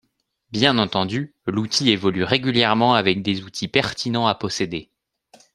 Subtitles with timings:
[0.49, 4.89] Bien entendu, l'outil évolue régulièrement avec des outils pertinents à posséder.